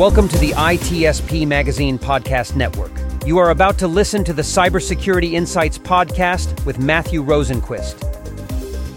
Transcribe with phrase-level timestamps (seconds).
[0.00, 2.90] Welcome to the ITSP Magazine Podcast Network.
[3.26, 8.00] You are about to listen to the Cybersecurity Insights podcast with Matthew Rosenquist.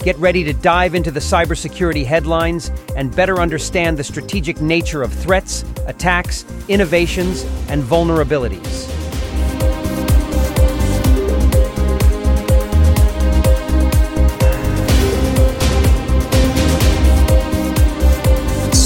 [0.01, 5.11] Get ready to dive into the cybersecurity headlines and better understand the strategic nature of
[5.11, 8.92] threats, attacks, innovations, and vulnerabilities.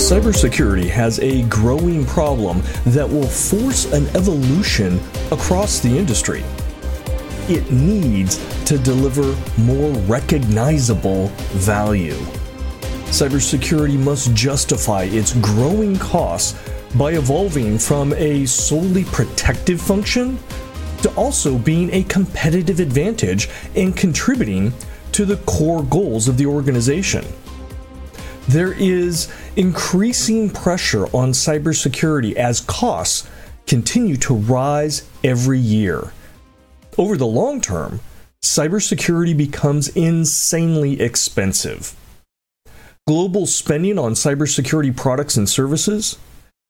[0.07, 5.01] Cybersecurity has a growing problem that will force an evolution
[5.33, 6.45] across the industry.
[7.49, 12.15] It needs to deliver more recognizable value.
[13.11, 16.57] Cybersecurity must justify its growing costs
[16.95, 20.39] by evolving from a solely protective function
[21.01, 24.71] to also being a competitive advantage and contributing
[25.11, 27.25] to the core goals of the organization.
[28.47, 33.27] There is increasing pressure on cybersecurity as costs
[33.65, 36.13] continue to rise every year.
[36.97, 37.99] Over the long term,
[38.43, 41.95] cybersecurity becomes insanely expensive.
[43.07, 46.19] Global spending on cybersecurity products and services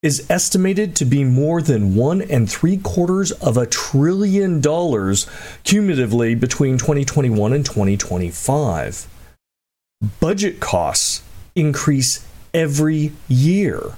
[0.01, 5.27] is estimated to be more than one and three quarters of a trillion dollars
[5.63, 9.07] cumulatively between 2021 and 2025.
[10.19, 11.23] Budget costs
[11.55, 13.97] increase every year.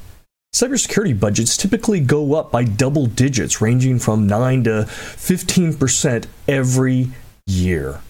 [0.53, 7.11] Cybersecurity budgets typically go up by double digits, ranging from 9 to 15% every
[7.45, 8.01] year.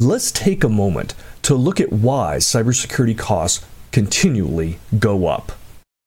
[0.00, 5.52] Let's take a moment to look at why cybersecurity costs continually go up.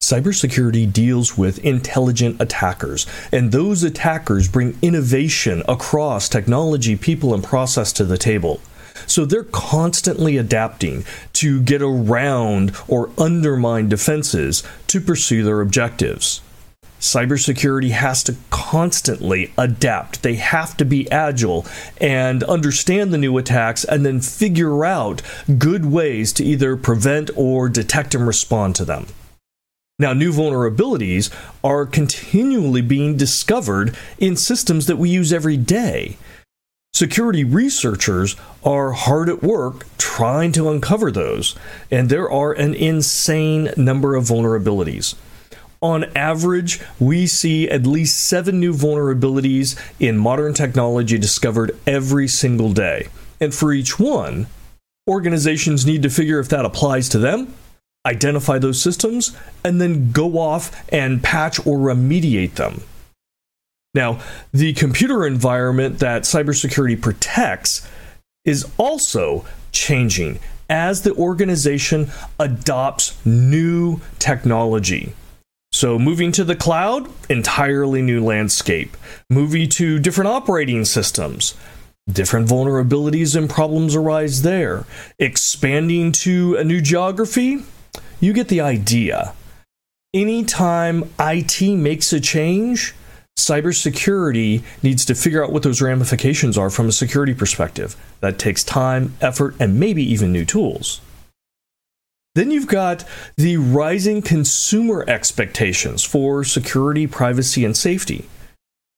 [0.02, 7.92] Cybersecurity deals with intelligent attackers, and those attackers bring innovation across technology, people, and process
[7.94, 8.60] to the table.
[9.06, 11.04] So they're constantly adapting
[11.34, 16.40] to get around or undermine defenses to pursue their objectives.
[16.98, 20.22] Cybersecurity has to constantly adapt.
[20.22, 21.66] They have to be agile
[22.00, 25.22] and understand the new attacks and then figure out
[25.58, 29.06] good ways to either prevent or detect and respond to them.
[29.98, 31.32] Now, new vulnerabilities
[31.64, 36.16] are continually being discovered in systems that we use every day.
[36.96, 41.54] Security researchers are hard at work trying to uncover those,
[41.90, 45.14] and there are an insane number of vulnerabilities.
[45.82, 52.72] On average, we see at least seven new vulnerabilities in modern technology discovered every single
[52.72, 53.08] day.
[53.42, 54.46] And for each one,
[55.06, 57.52] organizations need to figure if that applies to them,
[58.06, 62.80] identify those systems, and then go off and patch or remediate them.
[63.96, 64.20] Now,
[64.52, 67.88] the computer environment that cybersecurity protects
[68.44, 75.14] is also changing as the organization adopts new technology.
[75.72, 78.96] So, moving to the cloud, entirely new landscape.
[79.30, 81.54] Moving to different operating systems,
[82.06, 84.84] different vulnerabilities and problems arise there.
[85.18, 87.64] Expanding to a new geography,
[88.20, 89.32] you get the idea.
[90.12, 92.94] Anytime IT makes a change,
[93.38, 97.96] cybersecurity needs to figure out what those ramifications are from a security perspective.
[98.20, 101.00] That takes time, effort, and maybe even new tools.
[102.34, 103.04] Then you've got
[103.36, 108.28] the rising consumer expectations for security, privacy, and safety.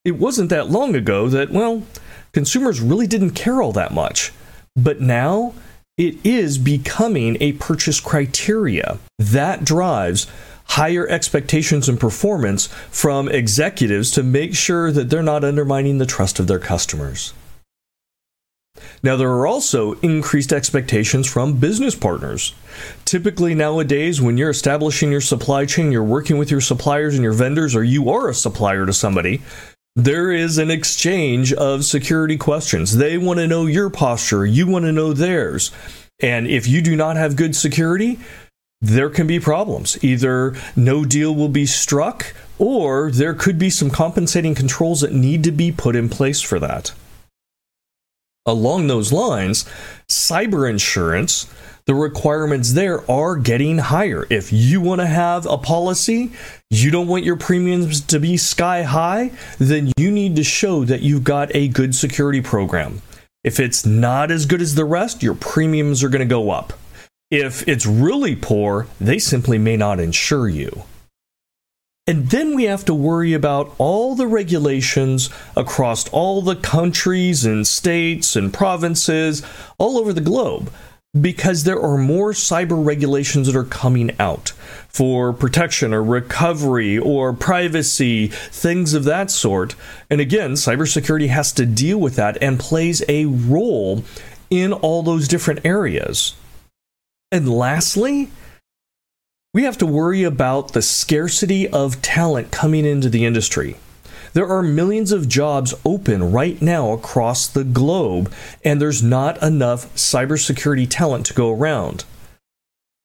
[0.04, 1.84] It wasn't that long ago that, well,
[2.32, 4.32] consumers really didn't care all that much.
[4.74, 5.54] But now
[5.96, 10.26] it is becoming a purchase criteria that drives
[10.70, 16.38] higher expectations and performance from executives to make sure that they're not undermining the trust
[16.38, 17.32] of their customers.
[19.02, 22.54] Now, there are also increased expectations from business partners.
[23.04, 27.32] Typically, nowadays, when you're establishing your supply chain, you're working with your suppliers and your
[27.32, 29.42] vendors, or you are a supplier to somebody,
[29.96, 32.96] there is an exchange of security questions.
[32.96, 35.72] They want to know your posture, you want to know theirs.
[36.20, 38.18] And if you do not have good security,
[38.80, 40.02] there can be problems.
[40.02, 45.44] Either no deal will be struck, or there could be some compensating controls that need
[45.44, 46.92] to be put in place for that.
[48.46, 49.64] Along those lines,
[50.08, 51.52] cyber insurance,
[51.84, 54.26] the requirements there are getting higher.
[54.30, 56.32] If you want to have a policy,
[56.70, 61.02] you don't want your premiums to be sky high, then you need to show that
[61.02, 63.02] you've got a good security program.
[63.42, 66.72] If it's not as good as the rest, your premiums are going to go up.
[67.30, 70.84] If it's really poor, they simply may not insure you.
[72.06, 77.66] And then we have to worry about all the regulations across all the countries and
[77.66, 79.42] states and provinces
[79.76, 80.72] all over the globe
[81.20, 84.50] because there are more cyber regulations that are coming out
[84.88, 89.74] for protection or recovery or privacy, things of that sort.
[90.08, 94.02] And again, cybersecurity has to deal with that and plays a role
[94.48, 96.34] in all those different areas.
[97.30, 98.30] And lastly,
[99.52, 103.76] we have to worry about the scarcity of talent coming into the industry.
[104.32, 108.32] There are millions of jobs open right now across the globe,
[108.64, 112.04] and there's not enough cybersecurity talent to go around.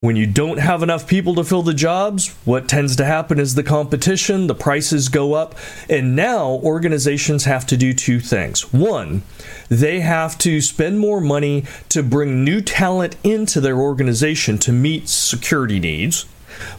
[0.03, 3.55] When you don't have enough people to fill the jobs, what tends to happen is
[3.55, 5.55] the competition, the prices go up,
[5.89, 8.73] and now organizations have to do two things.
[8.73, 9.21] One,
[9.69, 15.07] they have to spend more money to bring new talent into their organization to meet
[15.07, 16.25] security needs.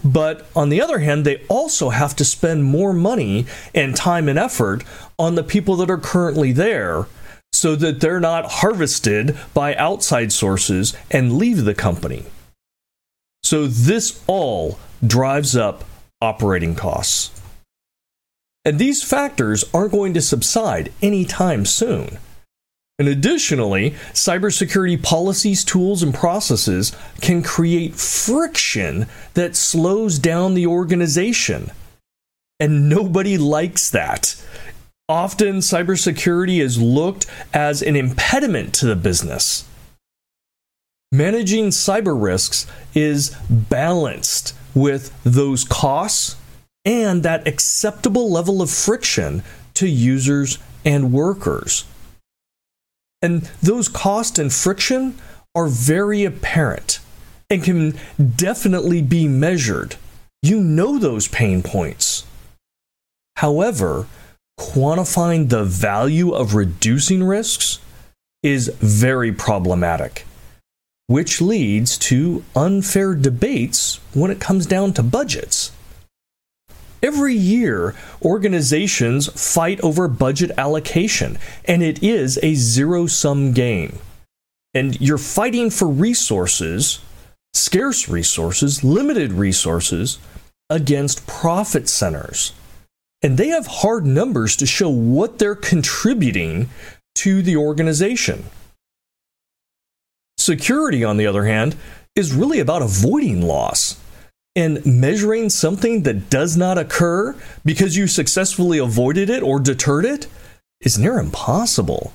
[0.05, 4.39] But on the other hand, they also have to spend more money and time and
[4.39, 4.85] effort
[5.19, 7.07] on the people that are currently there
[7.55, 12.27] so that they're not harvested by outside sources and leave the company.
[13.45, 15.85] So this all drives up
[16.23, 17.31] operating costs.
[18.65, 22.19] And these factors aren't going to subside anytime soon.
[22.99, 31.71] And additionally, cybersecurity policies, tools, and processes can create friction that slows down the organization.
[32.59, 34.43] And nobody likes that.
[35.07, 39.69] Often, cybersecurity is looked as an impediment to the business.
[41.15, 46.35] Managing cyber risks is balanced with those costs
[46.85, 49.45] and that acceptable level of friction
[49.75, 51.85] to users and workers.
[53.23, 55.17] And those cost and friction
[55.55, 56.99] are very apparent
[57.49, 59.95] and can definitely be measured.
[60.43, 62.27] You know those pain points.
[63.37, 64.09] However,
[64.59, 67.79] quantifying the value of reducing risks
[68.43, 70.27] is very problematic,
[71.07, 75.71] which leads to unfair debates when it comes down to budgets.
[77.03, 83.99] Every year, organizations fight over budget allocation, and it is a zero sum game.
[84.73, 87.01] And you're fighting for resources,
[87.53, 90.19] scarce resources, limited resources,
[90.71, 92.55] against profit centers.
[93.23, 96.71] And they have hard numbers to show what they're contributing
[97.17, 98.45] to the organization.
[100.45, 101.75] Security, on the other hand,
[102.15, 103.99] is really about avoiding loss.
[104.55, 110.27] And measuring something that does not occur because you successfully avoided it or deterred it
[110.83, 112.13] is near impossible.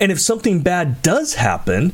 [0.00, 1.92] And if something bad does happen,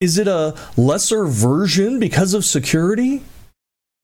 [0.00, 3.22] is it a lesser version because of security?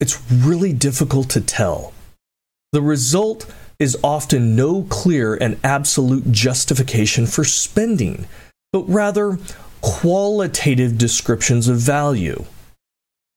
[0.00, 1.94] It's really difficult to tell.
[2.72, 8.26] The result is often no clear and absolute justification for spending,
[8.72, 9.38] but rather
[9.81, 12.45] qualitative descriptions of value.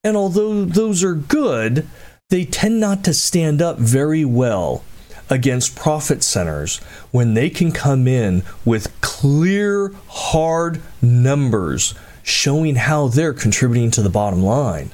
[0.04, 1.88] And although those are good,
[2.30, 4.84] they tend not to stand up very well
[5.30, 6.78] against profit centers
[7.12, 11.94] when they can come in with clear, hard numbers
[12.24, 14.92] showing how they're contributing to the bottom line.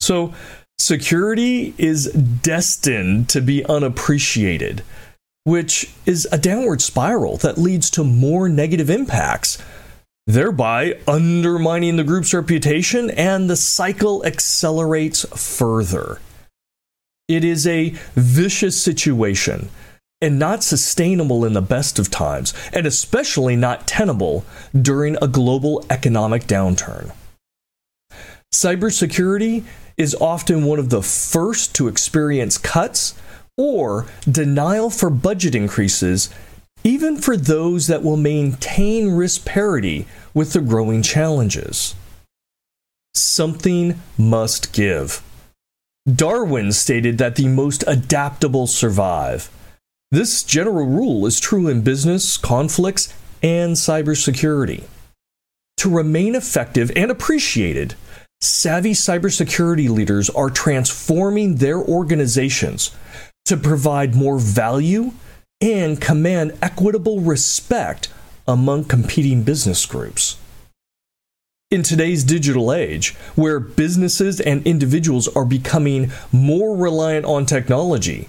[0.00, 0.32] So,
[0.78, 4.82] security is destined to be unappreciated,
[5.44, 9.58] which is a downward spiral that leads to more negative impacts
[10.28, 16.20] thereby undermining the group's reputation, and the cycle accelerates further.
[17.26, 19.70] It is a vicious situation
[20.20, 24.44] and not sustainable in the best of times, and especially not tenable
[24.80, 27.12] during a global economic downturn.
[28.54, 29.64] Cybersecurity
[29.96, 33.14] is often one of the first to experience cuts
[33.56, 36.30] or denial for budget increases
[36.84, 41.94] even for those that will maintain risk parity with the growing challenges.
[43.14, 45.22] Something must give.
[46.12, 49.50] Darwin stated that the most adaptable survive.
[50.10, 54.84] This general rule is true in business, conflicts, and cybersecurity.
[55.78, 57.94] To remain effective and appreciated,
[58.40, 62.90] savvy cybersecurity leaders are transforming their organizations
[63.44, 65.12] to provide more value
[65.60, 68.08] and command equitable respect
[68.46, 70.38] among competing business groups.
[71.70, 78.28] In today's digital age, where businesses and individuals are becoming more reliant on technology,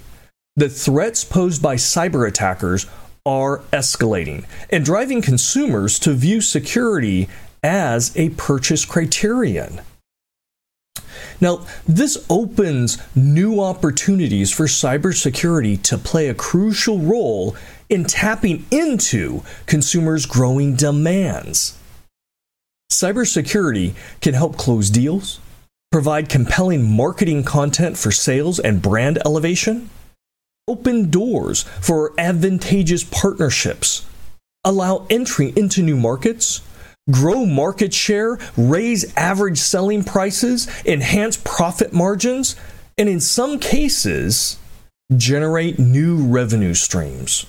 [0.56, 2.86] the threats posed by cyber attackers
[3.24, 7.28] are escalating and driving consumers to view security
[7.62, 9.80] as a purchase criterion.
[11.40, 17.56] Now, this opens new opportunities for cybersecurity to play a crucial role
[17.88, 21.78] in tapping into consumers' growing demands.
[22.92, 25.40] Cybersecurity can help close deals,
[25.90, 29.88] provide compelling marketing content for sales and brand elevation,
[30.68, 34.06] open doors for advantageous partnerships,
[34.64, 36.60] allow entry into new markets,
[37.10, 42.56] grow market share, raise average selling prices, enhance profit margins,
[42.96, 44.58] and in some cases,
[45.16, 47.46] generate new revenue streams.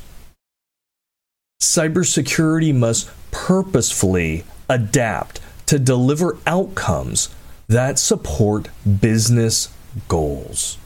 [1.61, 7.29] Cybersecurity must purposefully adapt to deliver outcomes
[7.67, 8.67] that support
[8.99, 9.73] business
[10.07, 10.77] goals.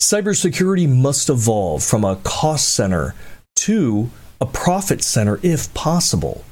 [0.00, 3.14] Cybersecurity must evolve from a cost center
[3.56, 6.44] to a profit center if possible.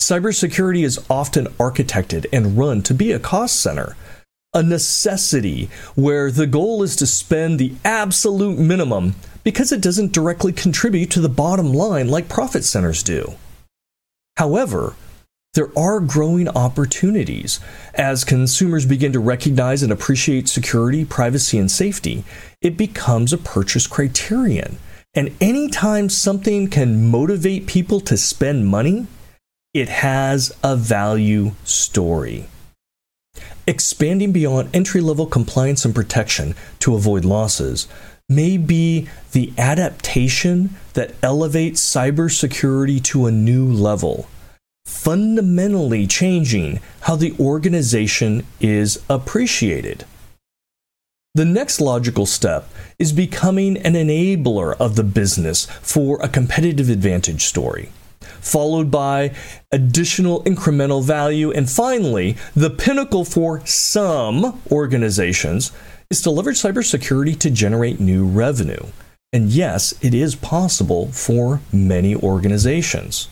[0.00, 3.96] Cybersecurity is often architected and run to be a cost center,
[4.54, 10.52] a necessity where the goal is to spend the absolute minimum because it doesn't directly
[10.52, 13.34] contribute to the bottom line like profit centers do.
[14.36, 14.94] However,
[15.54, 17.60] there are growing opportunities
[17.94, 22.24] as consumers begin to recognize and appreciate security, privacy, and safety.
[22.60, 24.78] It becomes a purchase criterion.
[25.14, 29.06] And anytime something can motivate people to spend money,
[29.80, 32.46] it has a value story.
[33.66, 37.88] Expanding beyond entry level compliance and protection to avoid losses
[38.28, 44.28] may be the adaptation that elevates cybersecurity to a new level
[44.86, 50.04] fundamentally changing how the organization is appreciated.
[51.34, 57.44] The next logical step is becoming an enabler of the business for a competitive advantage
[57.44, 57.90] story,
[58.40, 59.34] followed by
[59.72, 65.72] additional incremental value, and finally, the pinnacle for some organizations
[66.10, 68.86] is to leverage cybersecurity to generate new revenue.
[69.32, 73.28] And yes, it is possible for many organizations.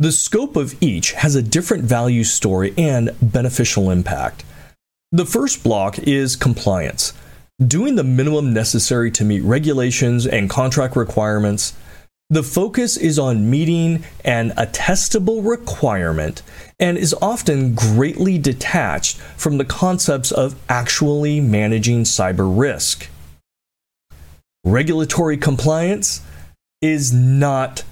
[0.00, 4.44] The scope of each has a different value story and beneficial impact.
[5.10, 7.12] The first block is compliance,
[7.66, 11.72] doing the minimum necessary to meet regulations and contract requirements.
[12.30, 16.42] The focus is on meeting an attestable requirement
[16.78, 23.08] and is often greatly detached from the concepts of actually managing cyber risk.
[24.62, 26.20] Regulatory compliance
[26.82, 27.84] is not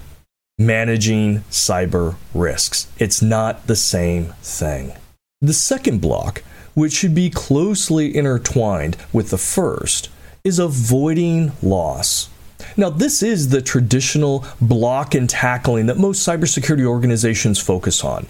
[0.58, 2.88] managing cyber risks.
[2.98, 4.92] It's not the same thing.
[5.40, 6.42] The second block,
[6.74, 10.10] which should be closely intertwined with the first,
[10.44, 12.28] is avoiding loss.
[12.76, 18.26] Now, this is the traditional block and tackling that most cybersecurity organizations focus on.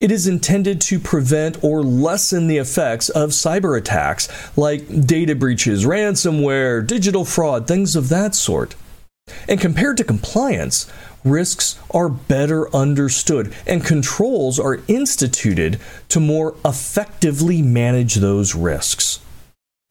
[0.00, 5.84] It is intended to prevent or lessen the effects of cyber attacks like data breaches,
[5.84, 8.74] ransomware, digital fraud, things of that sort.
[9.48, 10.90] And compared to compliance,
[11.24, 19.20] risks are better understood and controls are instituted to more effectively manage those risks.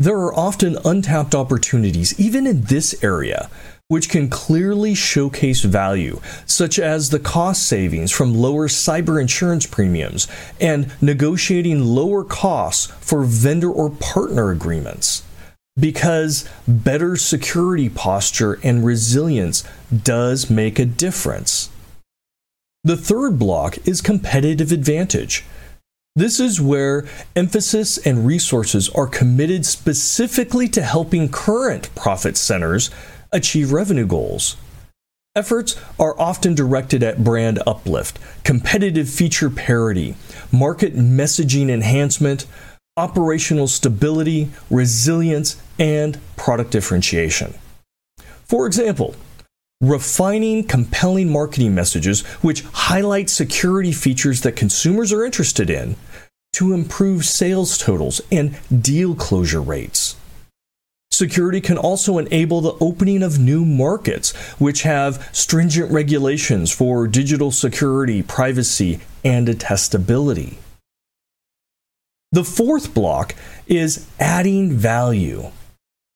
[0.01, 3.51] There are often untapped opportunities, even in this area,
[3.87, 10.27] which can clearly showcase value, such as the cost savings from lower cyber insurance premiums
[10.59, 15.21] and negotiating lower costs for vendor or partner agreements
[15.79, 19.63] because better security posture and resilience
[19.95, 21.69] does make a difference.
[22.83, 25.45] The third block is competitive advantage.
[26.15, 27.05] This is where
[27.37, 32.91] emphasis and resources are committed specifically to helping current profit centers
[33.31, 34.57] achieve revenue goals.
[35.37, 40.15] Efforts are often directed at brand uplift, competitive feature parity,
[40.51, 42.45] market messaging enhancement,
[42.97, 47.53] operational stability, resilience, and product differentiation.
[48.43, 49.15] For example,
[49.81, 55.95] refining compelling marketing messages which highlight security features that consumers are interested in
[56.53, 60.15] to improve sales totals and deal closure rates.
[61.09, 67.51] Security can also enable the opening of new markets, which have stringent regulations for digital
[67.51, 70.55] security, privacy, and attestability.
[72.31, 73.35] The fourth block
[73.67, 75.51] is adding value,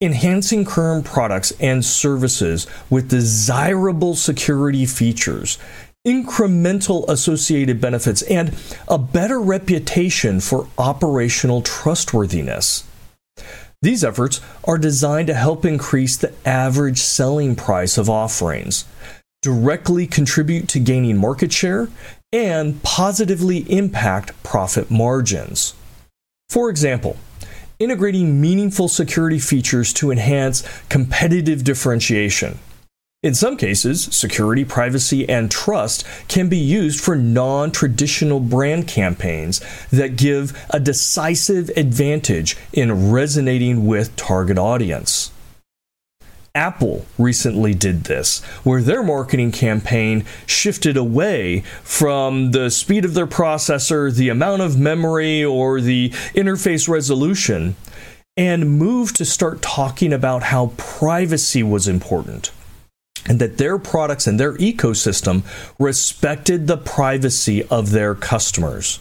[0.02, 5.58] enhancing current products and services with desirable security features,
[6.06, 8.54] incremental associated benefits, and
[8.88, 12.84] a better reputation for operational trustworthiness.
[13.82, 18.86] These efforts are designed to help increase the average selling price of offerings,
[19.42, 21.88] directly contribute to gaining market share,
[22.34, 25.74] and positively impact profit margins.
[26.50, 27.18] For example,
[27.80, 32.60] integrating meaningful security features to enhance competitive differentiation,
[33.24, 39.62] In some cases, security, privacy, and trust can be used for non traditional brand campaigns
[39.90, 45.32] that give a decisive advantage in resonating with target audience.
[46.56, 53.28] Apple recently did this, where their marketing campaign shifted away from the speed of their
[53.28, 57.76] processor, the amount of memory, or the interface resolution,
[58.38, 62.52] and moved to start talking about how privacy was important
[63.28, 65.44] and that their products and their ecosystem
[65.80, 69.00] respected the privacy of their customers.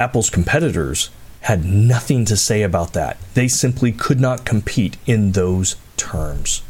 [0.00, 1.10] Apple's competitors
[1.42, 3.18] had nothing to say about that.
[3.34, 6.62] They simply could not compete in those terms.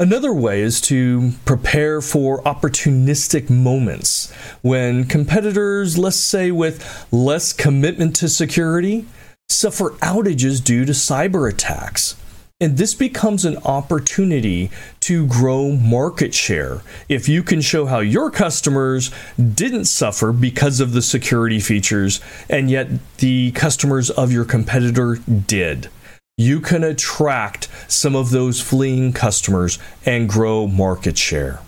[0.00, 8.16] Another way is to prepare for opportunistic moments when competitors, let's say with less commitment
[8.16, 9.06] to security,
[9.48, 12.16] suffer outages due to cyber attacks.
[12.60, 14.70] And this becomes an opportunity
[15.00, 20.92] to grow market share if you can show how your customers didn't suffer because of
[20.92, 25.88] the security features, and yet the customers of your competitor did.
[26.36, 31.60] You can attract some of those fleeing customers and grow market share.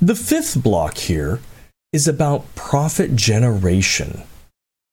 [0.00, 1.40] The fifth block here
[1.92, 4.22] is about profit generation.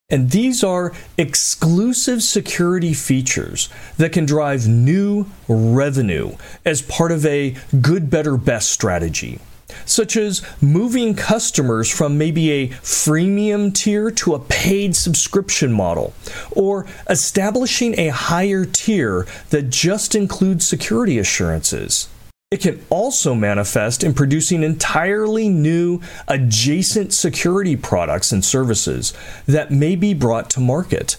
[0.09, 7.55] And these are exclusive security features that can drive new revenue as part of a
[7.81, 9.39] good, better, best strategy,
[9.85, 16.13] such as moving customers from maybe a freemium tier to a paid subscription model,
[16.51, 22.09] or establishing a higher tier that just includes security assurances.
[22.49, 29.13] It can also manifest in producing entirely new adjacent security products and services
[29.47, 31.17] that may be brought to market.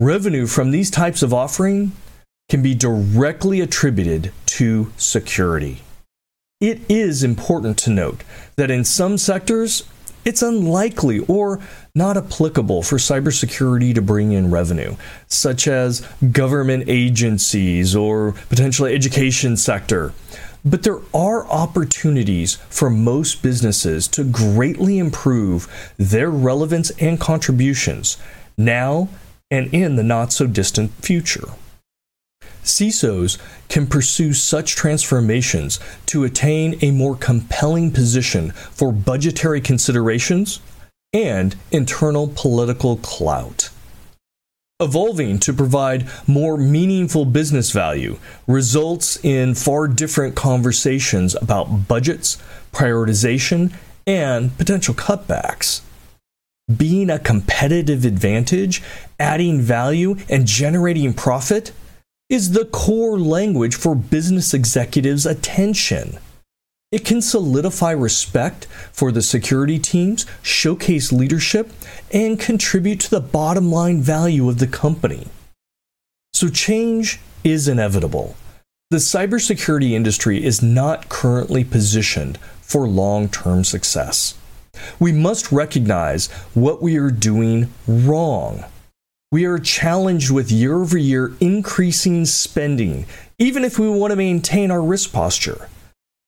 [0.00, 1.92] Revenue from these types of offering
[2.48, 5.82] can be directly attributed to security.
[6.60, 8.22] It is important to note
[8.56, 9.82] that in some sectors,
[10.26, 11.58] it's unlikely or
[11.94, 14.96] not applicable for cybersecurity to bring in revenue,
[15.26, 20.12] such as government agencies or potentially education sector.
[20.62, 28.18] But there are opportunities for most businesses to greatly improve their relevance and contributions
[28.58, 29.08] now
[29.50, 31.48] and in the not so distant future.
[32.64, 40.60] CISOs can pursue such transformations to attain a more compelling position for budgetary considerations
[41.12, 43.70] and internal political clout.
[44.80, 52.38] Evolving to provide more meaningful business value results in far different conversations about budgets,
[52.72, 53.74] prioritization,
[54.06, 55.82] and potential cutbacks.
[56.74, 58.82] Being a competitive advantage,
[59.18, 61.72] adding value, and generating profit
[62.30, 66.16] is the core language for business executives' attention.
[66.92, 71.72] It can solidify respect for the security teams, showcase leadership,
[72.12, 75.26] and contribute to the bottom line value of the company.
[76.32, 78.36] So, change is inevitable.
[78.90, 84.34] The cybersecurity industry is not currently positioned for long term success.
[85.00, 88.64] We must recognize what we are doing wrong
[89.32, 93.06] we are challenged with year over year increasing spending,
[93.38, 95.68] even if we want to maintain our risk posture.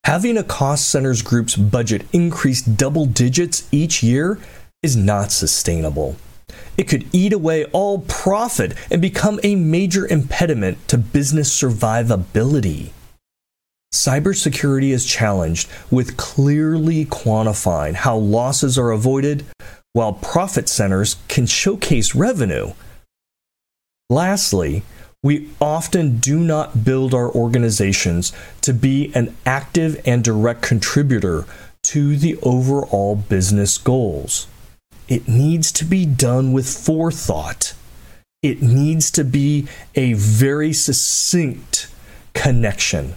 [0.05, 4.39] Having a cost centers group's budget increase double digits each year
[4.81, 6.15] is not sustainable.
[6.77, 12.91] It could eat away all profit and become a major impediment to business survivability.
[13.93, 19.45] Cybersecurity is challenged with clearly quantifying how losses are avoided,
[19.91, 22.71] while profit centers can showcase revenue
[24.13, 24.83] Lastly,
[25.23, 31.45] we often do not build our organizations to be an active and direct contributor
[31.85, 34.45] to the overall business goals.
[35.07, 37.73] It needs to be done with forethought.
[38.43, 41.87] It needs to be a very succinct
[42.35, 43.15] connection.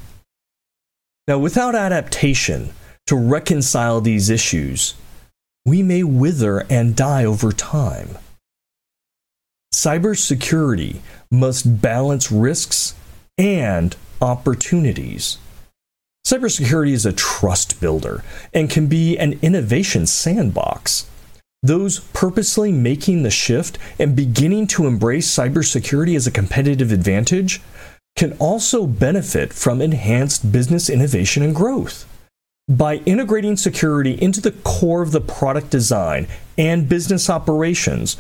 [1.29, 2.71] Now, without adaptation
[3.07, 4.95] to reconcile these issues,
[5.67, 8.17] we may wither and die over time.
[9.77, 12.95] Cybersecurity must balance risks
[13.37, 15.37] and opportunities.
[16.27, 21.11] Cybersecurity is a trust builder and can be an innovation sandbox.
[21.62, 27.61] Those purposely making the shift and beginning to embrace cybersecurity as a competitive advantage
[28.17, 32.11] can also benefit from enhanced business innovation and growth.
[32.67, 38.17] By integrating security into the core of the product design and business operations,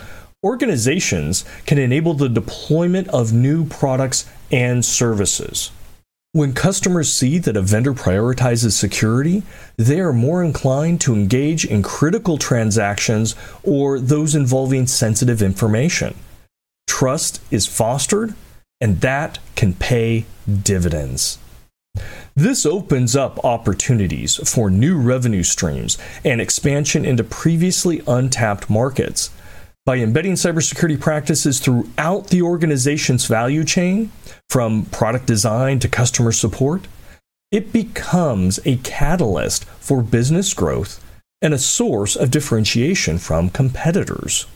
[0.46, 5.72] organizations can enable the deployment of new products and services.
[6.30, 9.42] When customers see that a vendor prioritizes security,
[9.76, 16.14] they are more inclined to engage in critical transactions or those involving sensitive information.
[16.86, 18.34] Trust is fostered,
[18.80, 20.26] and that can pay
[20.62, 21.38] dividends.
[22.34, 29.30] This opens up opportunities for new revenue streams and expansion into previously untapped markets.
[29.86, 34.10] By embedding cybersecurity practices throughout the organization's value chain,
[34.50, 36.88] from product design to customer support,
[37.52, 41.00] it becomes a catalyst for business growth
[41.40, 44.46] and a source of differentiation from competitors.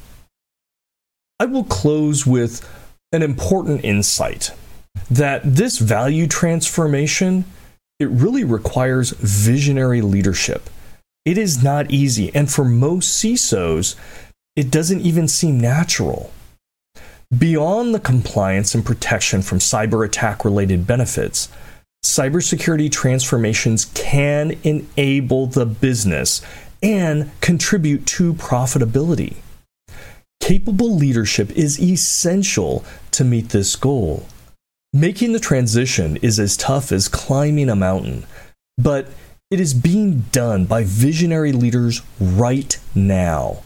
[1.38, 2.68] I will close with
[3.12, 4.50] an important insight
[5.08, 7.44] that this value transformation
[8.00, 10.68] it really requires visionary leadership.
[11.24, 13.94] It is not easy, and for most CISOs,
[14.56, 16.32] it doesn't even seem natural.
[17.36, 21.48] Beyond the compliance and protection from cyber attack related benefits,
[22.04, 26.42] cybersecurity transformations can enable the business
[26.82, 29.36] and contribute to profitability.
[30.40, 34.26] Capable leadership is essential to meet this goal.
[34.92, 38.26] Making the transition is as tough as climbing a mountain,
[38.76, 39.08] but
[39.50, 43.62] it is being done by visionary leaders right now.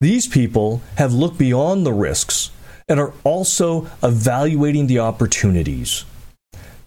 [0.00, 2.52] These people have looked beyond the risks
[2.88, 6.04] and are also evaluating the opportunities.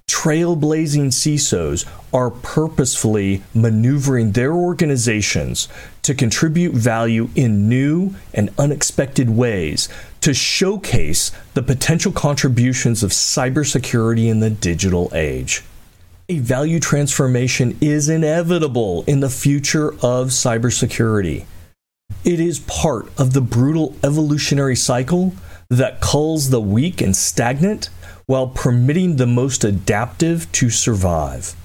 [0.10, 5.68] Trailblazing CISOs are purposefully maneuvering their organizations
[6.04, 9.90] to contribute value in new and unexpected ways
[10.22, 15.64] to showcase the potential contributions of cybersecurity in the digital age.
[16.30, 21.44] A value transformation is inevitable in the future of cybersecurity.
[22.24, 25.34] It is part of the brutal evolutionary cycle
[25.70, 27.90] that culls the weak and stagnant
[28.28, 31.56] while permitting the most adaptive to survive.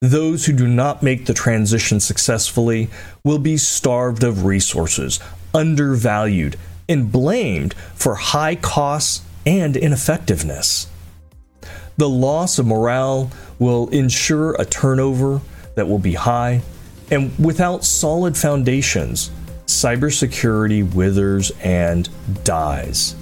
[0.00, 2.88] Those who do not make the transition successfully
[3.24, 5.18] will be starved of resources,
[5.52, 6.56] undervalued,
[6.88, 10.86] and blamed for high costs and ineffectiveness.
[11.96, 15.40] The loss of morale will ensure a turnover
[15.74, 16.62] that will be high,
[17.10, 19.32] and without solid foundations,
[19.68, 22.08] cybersecurity withers and
[22.42, 23.14] dies.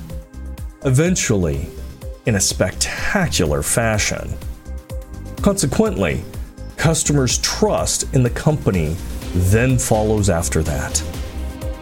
[0.85, 1.67] Eventually,
[2.27, 4.33] in a spectacular fashion.
[5.43, 6.25] Consequently,
[6.77, 8.97] customers' trust in the company
[9.35, 10.95] then follows after that.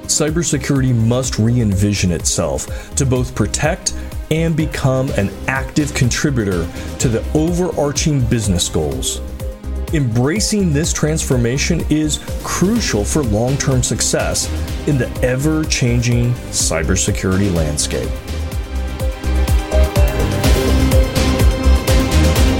[0.04, 3.94] Cybersecurity must re envision itself to both protect
[4.30, 6.66] and become an active contributor
[6.98, 9.20] to the overarching business goals.
[9.92, 14.48] Embracing this transformation is crucial for long term success
[14.88, 18.10] in the ever changing cybersecurity landscape.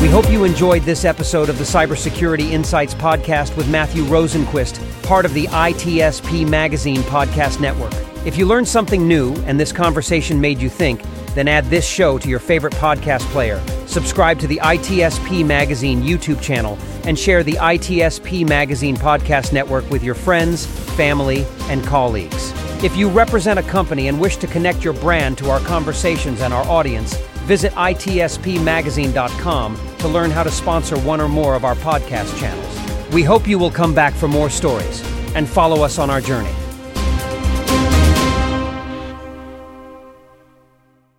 [0.01, 5.25] We hope you enjoyed this episode of the Cybersecurity Insights podcast with Matthew Rosenquist, part
[5.25, 7.95] of the ITSP Magazine podcast network.
[8.27, 11.01] If you learned something new and this conversation made you think,
[11.35, 13.61] then add this show to your favorite podcast player.
[13.87, 20.03] Subscribe to the ITSP Magazine YouTube channel and share the ITSP Magazine podcast network with
[20.03, 20.66] your friends,
[20.97, 22.53] family, and colleagues.
[22.83, 26.53] If you represent a company and wish to connect your brand to our conversations and
[26.53, 27.16] our audience,
[27.47, 33.12] visit itspmagazine.com to learn how to sponsor one or more of our podcast channels.
[33.12, 35.03] We hope you will come back for more stories
[35.35, 36.53] and follow us on our journey.